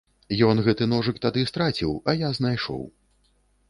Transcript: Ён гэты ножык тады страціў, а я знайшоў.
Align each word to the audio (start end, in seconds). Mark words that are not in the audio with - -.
Ён 0.47 0.61
гэты 0.67 0.87
ножык 0.93 1.21
тады 1.27 1.45
страціў, 1.53 1.95
а 2.09 2.19
я 2.27 2.35
знайшоў. 2.43 2.83